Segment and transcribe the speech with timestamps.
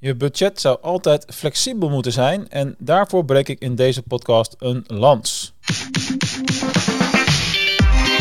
[0.00, 4.84] Je budget zou altijd flexibel moeten zijn en daarvoor breek ik in deze podcast een
[4.86, 5.54] lans.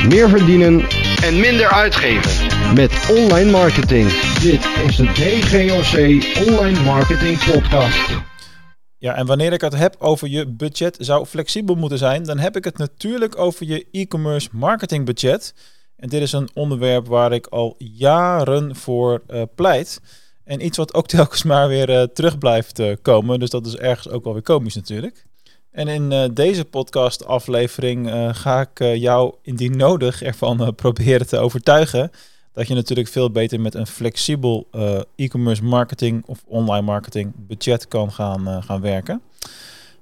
[0.08, 0.88] Meer verdienen
[1.24, 2.76] en minder uitgeven.
[2.76, 4.10] met online marketing.
[4.42, 5.94] Dit is de DGOC
[6.48, 8.09] Online Marketing Podcast.
[8.98, 12.55] Ja, en wanneer ik het heb over je budget zou flexibel moeten zijn, dan heb
[12.55, 15.54] ik het natuurlijk over je e-commerce marketing budget.
[15.96, 20.00] En dit is een onderwerp waar ik al jaren voor eh, pleit.
[20.48, 23.40] En iets wat ook telkens maar weer eh, terug blijft eh, komen.
[23.40, 25.26] Dus dat is ergens ook wel weer komisch natuurlijk.
[25.72, 31.38] En in eh, deze podcast aflevering eh, ga ik jou indien nodig ervan proberen te
[31.38, 32.12] overtuigen
[32.53, 34.67] dat je natuurlijk veel beter met een flexibel
[35.16, 39.22] e-commerce marketing of online marketing budget kan gaan, gaan werken.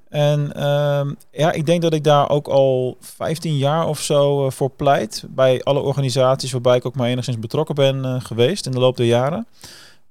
[0.10, 4.70] En ehm, ja, ik denk dat ik daar ook al 15 jaar of zo voor
[4.70, 5.24] pleit.
[5.30, 9.06] Bij alle organisaties waarbij ik ook maar enigszins betrokken ben geweest in de loop der
[9.06, 9.48] jaren.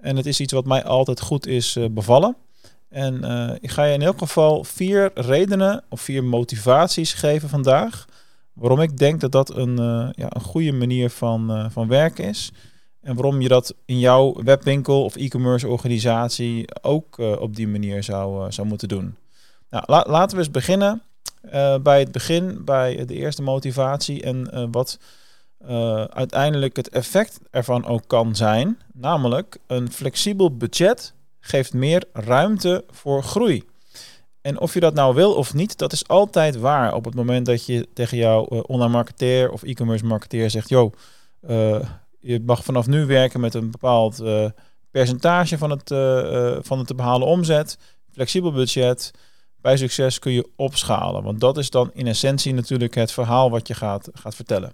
[0.05, 2.37] En het is iets wat mij altijd goed is eh, bevallen.
[2.89, 8.05] En eh, ik ga je in elk geval vier redenen of vier motivaties geven vandaag.
[8.53, 12.53] Waarom ik denk dat dat een, eh, ja, een goede manier van, van werken is.
[13.01, 18.53] En waarom je dat in jouw webwinkel of e-commerce organisatie ook op die manier zou,
[18.53, 19.17] zou moeten doen.
[19.71, 21.03] Nou, la- laten we eens beginnen
[21.83, 24.99] bij het begin, bij de eerste motivatie en wat
[25.67, 28.79] eh, uiteindelijk het effect ervan ook kan zijn.
[28.93, 33.65] Namelijk, een flexibel budget geeft meer ruimte voor groei.
[34.41, 36.95] En of je dat nou wil of niet, dat is altijd waar.
[36.95, 40.91] Op het moment dat je tegen jouw eh, online marketeer of e-commerce marketeer zegt: Yo,
[41.41, 41.81] eh,
[42.21, 44.23] je mag vanaf nu werken met een bepaald
[44.91, 45.89] percentage van het,
[46.67, 47.79] van het te behalen omzet,
[48.11, 49.11] flexibel budget.
[49.61, 51.23] Bij succes kun je opschalen.
[51.23, 54.73] Want dat is dan in essentie natuurlijk het verhaal wat je gaat, gaat vertellen.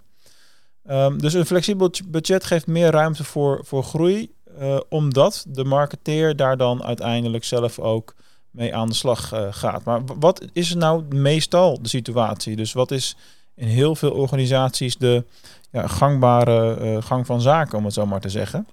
[0.87, 6.37] Ehm, dus een flexibel budget geeft meer ruimte voor, voor groei, eh, omdat de marketeer
[6.37, 8.15] daar dan uiteindelijk zelf ook
[8.51, 9.85] mee aan de slag eh, gaat.
[9.85, 12.57] Maar wat is nou meestal de situatie?
[12.57, 13.17] Dus wat is
[13.55, 15.25] in heel veel organisaties de
[15.71, 18.67] ja, gangbare eh, gang van zaken, om het zo maar te zeggen?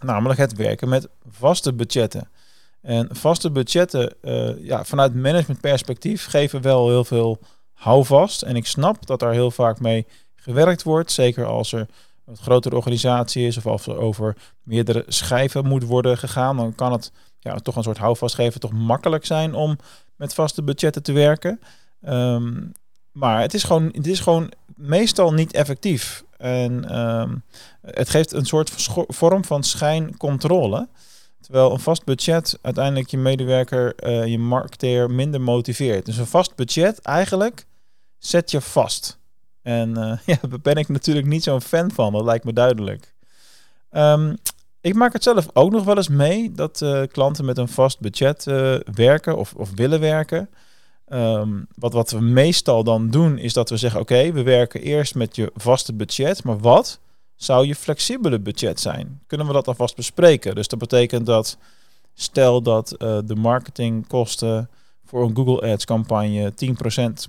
[0.00, 2.28] Namelijk het werken met vaste budgetten.
[2.80, 4.14] En vaste budgetten,
[4.60, 7.38] ja, vanuit managementperspectief, geven wel heel veel
[7.72, 8.42] houvast.
[8.42, 10.06] En ik snap dat daar heel vaak mee
[10.44, 11.12] gewerkt wordt.
[11.12, 11.86] Zeker als er
[12.26, 16.56] een grotere organisatie is of als er over meerdere schijven moet worden gegaan.
[16.56, 19.78] Dan kan het ja, toch een soort houvast geven, toch makkelijk zijn om
[20.16, 21.60] met vaste budgetten te werken.
[22.02, 22.52] Ehm,
[23.12, 26.24] maar het is, gewoon, het is gewoon meestal niet effectief.
[26.36, 27.34] En ehm,
[27.80, 28.72] het geeft een soort
[29.08, 30.88] vorm van schijncontrole.
[31.40, 36.06] Terwijl een vast budget uiteindelijk je medewerker, eh, je marketeer minder motiveert.
[36.06, 37.66] Dus een vast budget eigenlijk
[38.18, 39.18] zet je vast.
[39.64, 43.14] En eh, ja, daar ben ik natuurlijk niet zo'n fan van, dat lijkt me duidelijk.
[43.90, 44.34] Ehm,
[44.80, 48.00] ik maak het zelf ook nog wel eens mee dat eh, klanten met een vast
[48.00, 50.48] budget eh, werken of, of willen werken.
[51.06, 55.14] Ehm, wat, wat we meestal dan doen is dat we zeggen: Oké, we werken eerst
[55.14, 57.00] met je vaste budget, maar wat
[57.36, 59.20] zou je flexibele budget zijn?
[59.26, 60.54] Kunnen we dat alvast bespreken?
[60.54, 61.58] Dus dat betekent dat,
[62.14, 64.68] stel dat de marketingkosten
[65.14, 66.52] voor een Google Ads campagne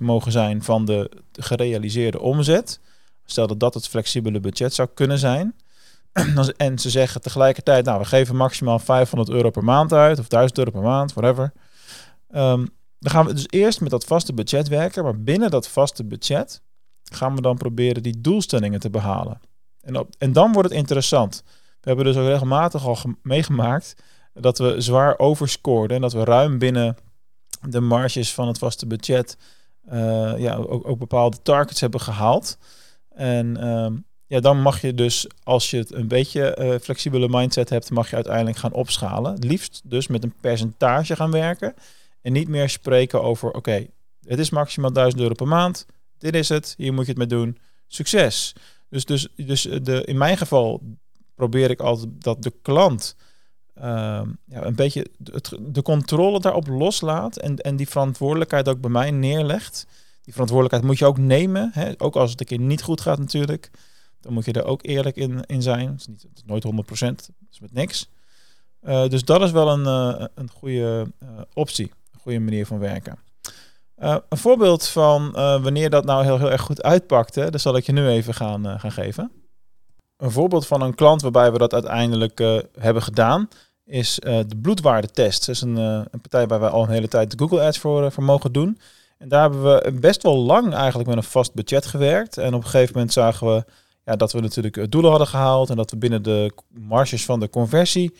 [0.00, 2.80] mogen zijn van de gerealiseerde omzet.
[3.24, 5.54] Stel dat dat het flexibele budget zou kunnen zijn.
[6.56, 10.58] En ze zeggen tegelijkertijd, nou, we geven maximaal 500 euro per maand uit, of 1000
[10.58, 11.52] euro per maand, whatever.
[12.30, 12.66] Ehm,
[12.98, 16.62] dan gaan we dus eerst met dat vaste budget werken, maar binnen dat vaste budget
[17.04, 19.40] gaan we dan proberen die doelstellingen te behalen.
[19.80, 21.42] En, op, en dan wordt het interessant.
[21.80, 23.94] We hebben dus ook regelmatig al ge- meegemaakt
[24.32, 26.96] dat we zwaar overscoorden en dat we ruim binnen
[27.68, 29.36] de marges van het vaste budget
[29.86, 32.58] eh, ja, ook, ook bepaalde targets hebben gehaald.
[33.08, 33.96] En ehm,
[34.26, 38.08] ja, dan mag je dus, als je het een beetje eh, flexibele mindset hebt, mag
[38.10, 39.32] je uiteindelijk gaan opschalen.
[39.32, 41.74] Het liefst dus met een percentage gaan werken.
[42.22, 43.86] En niet meer spreken over, oké,
[44.26, 45.86] het is maximaal 1000 euro per maand.
[46.18, 47.58] Dit is het, hier moet je het mee doen.
[47.86, 48.54] Succes.
[48.88, 50.82] Dus, dus, dus de, in mijn geval
[51.34, 53.16] probeer ik altijd dat de klant
[53.80, 55.06] ehm, ja, een beetje
[55.60, 59.86] de controle daarop loslaat en, en die verantwoordelijkheid ook bij mij neerlegt.
[60.22, 61.92] Die verantwoordelijkheid moet je ook nemen, hè?
[61.98, 63.70] ook als het een keer niet goed gaat natuurlijk.
[64.20, 65.88] Dan moet je er ook eerlijk in, in zijn.
[65.88, 66.68] Het is, niet, nooit 100%,
[67.06, 68.08] het is met niks.
[68.86, 72.78] Eh, dus dat is wel een, eh, een goede eh, optie, een goede manier van
[72.78, 73.18] werken.
[73.96, 77.92] Een voorbeeld van wanneer dat nou heel, heel erg goed uitpakte, dat zal ik je
[77.92, 79.32] nu even gaan, gaan geven.
[80.16, 82.38] Een voorbeeld van een klant waarbij we dat uiteindelijk
[82.78, 83.48] hebben gedaan,
[83.86, 85.46] is eh, de bloedwaardetest.
[85.46, 87.78] Dat is een, eh, een partij waar we al een hele tijd de Google Ads
[87.78, 88.78] voor, eh, voor mogen doen.
[89.18, 92.38] En daar hebben we best wel lang eigenlijk met een vast budget gewerkt.
[92.38, 93.64] En op een gegeven moment zagen we
[94.04, 97.50] ja, dat we natuurlijk doelen hadden gehaald en dat we binnen de marges van de
[97.50, 98.14] conversie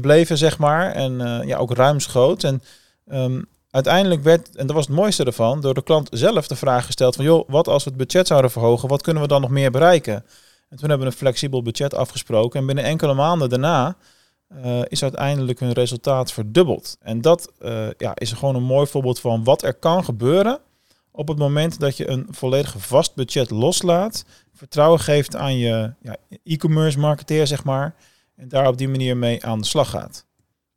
[0.00, 0.92] bleven, zeg maar.
[0.92, 2.44] En ja, ook ruimschoots.
[2.44, 2.62] En
[3.06, 6.86] ehm, uiteindelijk werd, en dat was het mooiste ervan, door de klant zelf de vraag
[6.86, 9.50] gesteld van, joh, wat als we het budget zouden verhogen, wat kunnen we dan nog
[9.50, 10.14] meer bereiken?
[10.68, 13.96] En toen hebben we een flexibel budget afgesproken en binnen enkele maanden daarna
[14.52, 16.96] uh, is uiteindelijk hun resultaat verdubbeld.
[17.00, 20.60] En dat uh, ja, is gewoon een mooi voorbeeld van wat er kan gebeuren
[21.18, 24.24] op het moment dat je een volledig vast budget loslaat,
[24.54, 27.94] vertrouwen geeft aan je ja, e-commerce marketeer, zeg maar,
[28.36, 30.26] en daar op die manier mee aan de slag gaat.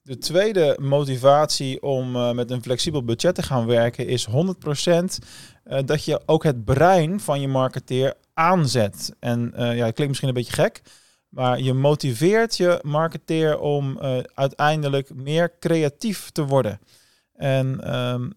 [0.03, 5.79] De tweede motivatie om uh, met een flexibel budget te gaan werken is 100% uh,
[5.85, 9.15] dat je ook het brein van je marketeer aanzet.
[9.19, 10.81] En uh, ja, klinkt misschien een beetje gek,
[11.31, 13.99] maar je motiveert je marketeer om
[14.33, 16.79] uiteindelijk meer creatief te worden.
[17.33, 18.33] En um,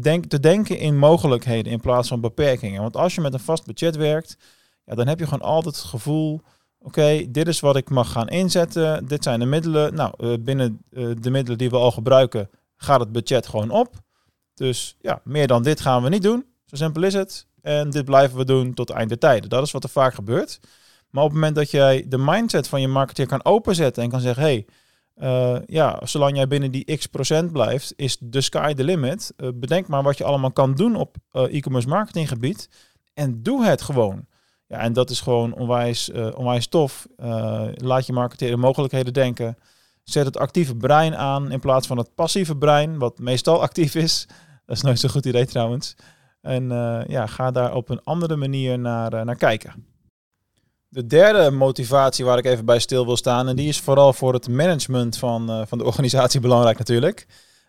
[0.00, 2.82] denk, te denken in mogelijkheden in plaats van beperkingen.
[2.82, 4.36] Want als je met een vast budget werkt,
[4.84, 6.42] ja, dan heb je gewoon altijd het gevoel
[6.80, 9.06] Oké, dit is wat ik mag gaan inzetten.
[9.06, 9.94] Dit zijn de middelen.
[9.94, 10.82] Nou, uh, binnen
[11.20, 13.94] de middelen die we al gebruiken, gaat het budget gewoon op.
[14.54, 16.44] Dus ja, meer dan dit gaan we niet doen.
[16.64, 17.46] Zo simpel is het.
[17.62, 19.50] En dit blijven we doen tot eind der tijden.
[19.50, 20.60] Dat is wat er vaak gebeurt.
[21.10, 24.20] Maar op het moment dat jij de mindset van je marketeer kan openzetten en kan
[24.20, 24.66] zeggen: hey,
[25.16, 29.32] uh, ja, zolang jij binnen die x procent blijft, is de sky the limit.
[29.54, 32.68] bedenk maar wat je allemaal kan doen op e-commerce marketinggebied.
[33.14, 34.26] En doe het gewoon.
[34.68, 37.06] Ja, en dat is gewoon onwijs, uh, onwijs tof.
[37.16, 39.56] Uh, laat je marketeer mogelijkheden denken.
[40.04, 44.26] Zet het actieve brein aan in plaats van het passieve brein, wat meestal actief is.
[44.66, 45.94] Dat is nooit zo'n goed idee trouwens.
[46.40, 49.86] En uh, ja, ga daar op een andere manier naar, naar kijken.
[50.88, 54.32] De derde motivatie waar ik even bij stil wil staan, en die is vooral voor
[54.32, 57.26] het management van, van de organisatie belangrijk natuurlijk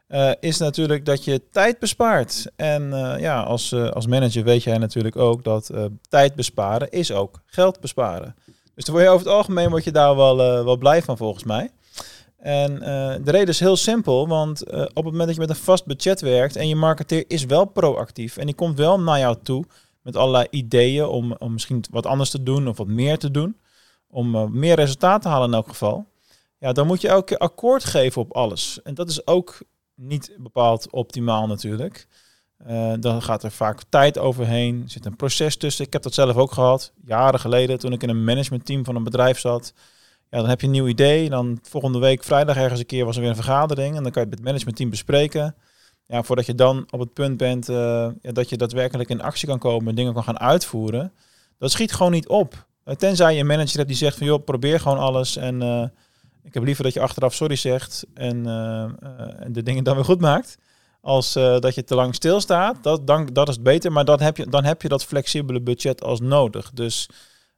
[0.09, 2.51] uh, is natuurlijk dat je tijd bespaart.
[2.55, 5.71] En uh, ja, als, als manager weet jij natuurlijk ook dat
[6.09, 8.35] tijd besparen is ook geld besparen.
[8.75, 11.43] Dus dan word je over het algemeen word je daar wel, wel blij van volgens
[11.43, 11.71] mij.
[12.37, 12.79] En
[13.23, 16.21] de reden is heel simpel, want op het moment dat je met een vast budget
[16.21, 19.65] werkt en je marketeer is wel proactief en die komt wel naar jou toe
[20.01, 23.57] met allerlei ideeën om, om misschien wat anders te doen of wat meer te doen,
[24.07, 26.07] om meer resultaat te halen in elk geval.
[26.57, 28.81] Ja, dan moet je elke keer akkoord geven op alles.
[28.81, 29.57] En dat is ook
[29.95, 32.07] niet bepaald optimaal natuurlijk.
[32.67, 35.85] Uh, dan gaat er vaak tijd overheen, er zit een proces tussen.
[35.85, 39.03] Ik heb dat zelf ook gehad, jaren geleden, toen ik in een managementteam van een
[39.03, 39.73] bedrijf zat.
[40.29, 41.29] Ja, dan heb je een nieuw idee.
[41.29, 43.95] Dan volgende week vrijdag ergens een keer was er weer een vergadering.
[43.95, 45.55] En dan kan je het met het managementteam bespreken.
[46.11, 49.59] Ja, voordat je dan op het punt bent ja, dat je daadwerkelijk in actie kan
[49.59, 51.13] komen en dingen kan gaan uitvoeren.
[51.57, 52.67] Dat schiet gewoon niet op.
[52.85, 55.61] Uh, tenzij je een manager hebt die zegt van joh, probeer gewoon alles en
[56.43, 58.45] ik heb liever dat je achteraf sorry zegt en,
[59.39, 60.57] en de dingen dan weer goed maakt.
[61.01, 62.83] Als dat je te lang stilstaat.
[62.83, 63.91] Dat, dan, dat is beter.
[63.91, 66.71] Maar dan heb, je, dan heb je dat flexibele budget als nodig.
[66.73, 67.09] Dus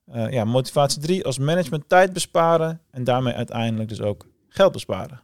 [0.06, 2.82] ja, motivatie 3 als management tijd besparen.
[2.92, 5.22] En daarmee uiteindelijk dus ook geld besparen.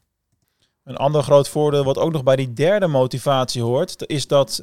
[0.87, 3.95] Een ander groot voordeel wat ook nog bij die derde motivatie hoort.
[4.05, 4.61] Is dat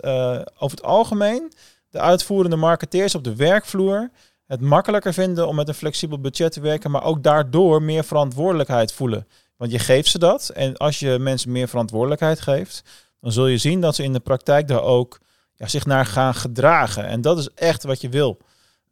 [0.58, 1.52] over het algemeen
[1.90, 4.10] de uitvoerende marketeers op de werkvloer
[4.46, 8.92] het makkelijker vinden om met een flexibel budget te werken, maar ook daardoor meer verantwoordelijkheid
[8.92, 9.26] voelen.
[9.56, 12.82] Want je geeft ze dat en als je mensen meer verantwoordelijkheid geeft,
[13.20, 15.20] dan zul je zien dat ze in de praktijk daar ook
[15.54, 17.06] ja, zich naar gaan gedragen.
[17.06, 18.38] En dat is echt wat je wil.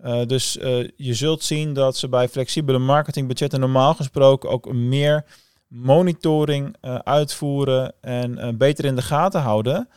[0.05, 5.25] Uh, dus uh, je zult zien dat ze bij flexibele marketingbudgetten normaal gesproken ook meer
[5.73, 9.89] monitoring uh, uitvoeren en beter in de gaten houden.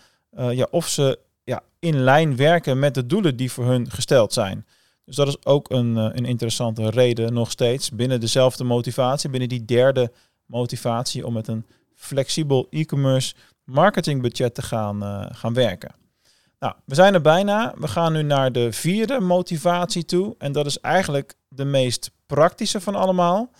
[0.51, 4.65] ja, of ze ja, in lijn werken met de doelen die voor hun gesteld zijn.
[5.05, 9.49] Dus dat is ook een, eh, een interessante reden nog steeds binnen dezelfde motivatie, binnen
[9.49, 10.11] die derde
[10.45, 15.95] motivatie om met een flexibel e-commerce marketingbudget te gaan, gaan werken.
[16.59, 17.73] Nou, we zijn er bijna.
[17.77, 20.35] We gaan nu naar de vierde motivatie toe.
[20.37, 23.51] En dat is eigenlijk de meest praktische van allemaal.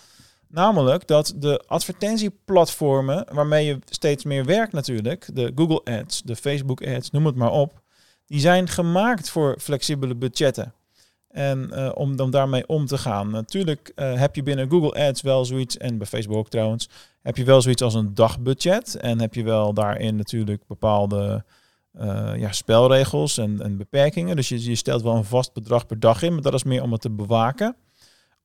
[0.56, 6.88] Namelijk dat de advertentieplatformen waarmee je steeds meer werkt natuurlijk, de Google Ads, de Facebook
[6.88, 7.82] Ads, noem het maar op,
[8.26, 10.74] die zijn gemaakt voor flexibele budgetten.
[11.30, 13.30] En uh, om dan daarmee om te gaan.
[13.30, 16.90] Natuurlijk uh, heb je binnen Google Ads wel zoiets, en bij Facebook ook trouwens,
[17.22, 18.96] heb je wel zoiets als een dagbudget.
[18.96, 21.44] En heb je wel daarin natuurlijk bepaalde
[22.00, 24.36] uh, ja, spelregels en, en, beperkingen.
[24.36, 26.84] Dus je, je, stelt wel een vast bedrag per dag in, maar dat is meer
[26.84, 27.76] om het te bewaken.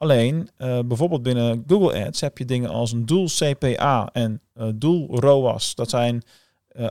[0.01, 0.49] Alleen,
[0.87, 4.41] bijvoorbeeld binnen Google Ads heb je dingen als een doel CPA en
[4.75, 5.75] doel ROAS.
[5.75, 6.23] Dat zijn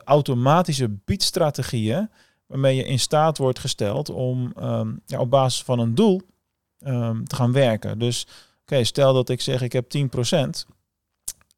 [0.04, 2.08] automatische biedstrategieën
[2.50, 6.20] waarmee je in staat wordt gesteld om um, ja, op basis van een doel
[6.86, 7.98] um, te gaan werken.
[7.98, 8.26] Dus
[8.62, 9.98] oké, stel dat ik zeg ik heb 10%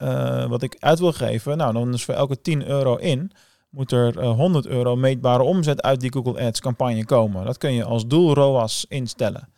[0.02, 3.30] uh, eh, wat ik uit wil geven, nou dan is voor elke 10 euro in,
[3.70, 7.44] moet er uh, eh, 100 euro meetbare omzet uit die Google Ads campagne komen.
[7.44, 9.48] Dat kun je als doel ROAS instellen.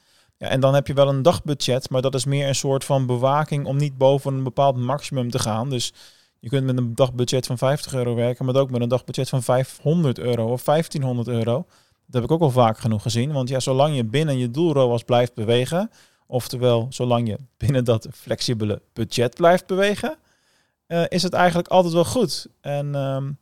[0.49, 3.67] En dan heb je wel een dagbudget, maar dat is meer een soort van bewaking
[3.67, 5.71] om niet boven een bepaald maximum te gaan.
[5.71, 5.93] Dus
[6.41, 9.43] je kunt met een dagbudget van 50 euro werken, maar ook met een dagbudget van
[9.43, 11.67] 500 euro of 1500 euro.
[12.07, 13.33] Dat heb ik ook al vaak genoeg gezien.
[13.33, 15.91] Want ja, zolang je binnen je doelroos blijft bewegen,
[16.27, 20.17] oftewel zolang je binnen dat flexibele budget blijft bewegen,
[20.89, 22.47] uh, is het eigenlijk altijd wel goed.
[22.61, 23.33] En ehm,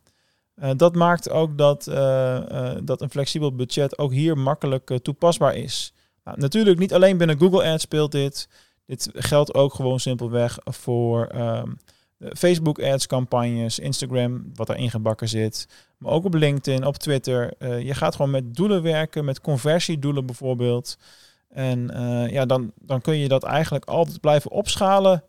[0.55, 5.93] uh, dat maakt ook dat, uh, dat een flexibel budget ook hier makkelijk toepasbaar is.
[6.23, 8.49] Nou, natuurlijk niet alleen binnen Google Ads speelt dit.
[8.85, 11.79] Dit geldt ook gewoon simpelweg voor um,
[12.17, 15.67] Facebook Ads campagnes, Instagram, wat daarin gebakken zit.
[15.97, 17.53] Maar ook op LinkedIn, op Twitter.
[17.85, 20.97] je gaat gewoon met doelen werken, met conversiedoelen bijvoorbeeld.
[21.49, 21.91] En
[22.31, 25.23] ja, dan, dan kun je dat eigenlijk altijd blijven opschalen.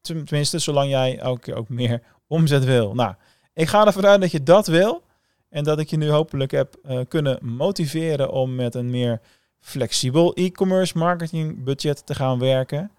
[0.00, 2.94] tenminste, zolang jij elke keer ook meer omzet wil.
[2.94, 3.14] Nou,
[3.54, 5.02] ik ga ervan uit dat je dat wil.
[5.48, 9.20] En dat ik je nu hopelijk heb uh, kunnen motiveren om met een meer
[9.60, 12.90] flexibel e-commerce marketing budget te gaan werken.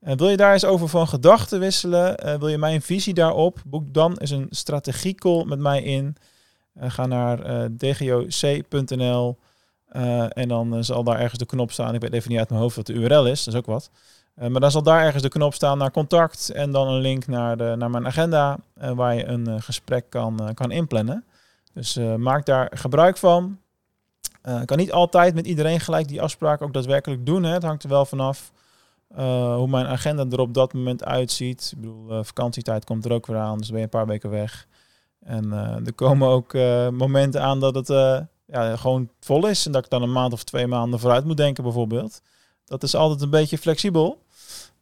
[0.00, 2.26] Uh, wil je daar eens over van gedachten wisselen?
[2.26, 3.62] Uh, wil je mijn visie daarop?
[3.66, 6.16] Boek dan eens een strategiecall met mij in.
[6.78, 9.38] ga naar dgoc.nl
[10.28, 11.94] en dan zal daar ergens de knop staan.
[11.94, 13.90] Ik weet even niet uit mijn hoofd wat de URL is, dat is ook wat.
[14.36, 17.26] Uh, maar dan zal daar ergens de knop staan naar contact en dan een link
[17.26, 21.24] naar, de, naar mijn agenda uh, waar je een uh, gesprek kan, kan inplannen.
[21.74, 23.58] Dus maak daar gebruik van.
[24.60, 27.42] Ik kan niet altijd met iedereen gelijk die afspraak ook daadwerkelijk doen.
[27.42, 27.52] Hè.
[27.52, 28.52] Het hangt er wel vanaf
[29.56, 31.70] hoe mijn agenda er op dat moment uitziet.
[31.74, 34.66] Ik bedoel, vakantietijd komt er ook weer aan, dus ben je een paar weken weg.
[35.20, 35.52] En
[35.84, 36.52] er komen ook
[36.92, 37.88] momenten aan dat het
[38.46, 41.36] ja, gewoon vol is en dat ik dan een maand of twee maanden vooruit moet
[41.36, 42.20] denken bijvoorbeeld.
[42.64, 44.22] Dat is altijd een beetje flexibel.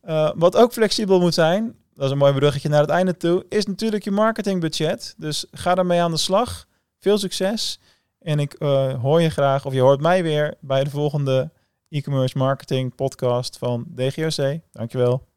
[0.05, 3.47] Uh, wat ook flexibel moet zijn, dat is een mooi bruggetje naar het einde toe,
[3.49, 5.15] is natuurlijk je marketingbudget.
[5.17, 6.67] Dus ga daarmee aan de slag.
[6.99, 7.81] Veel succes.
[8.21, 11.51] En ik uh, hoor je graag, of je hoort mij weer bij de volgende
[11.89, 14.61] e-commerce marketing podcast van DGOC.
[14.73, 15.30] Dankjewel.